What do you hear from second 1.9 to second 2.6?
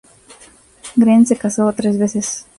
veces.